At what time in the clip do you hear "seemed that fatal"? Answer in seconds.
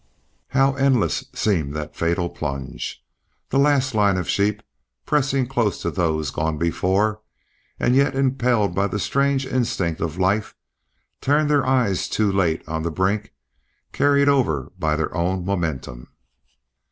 1.31-2.27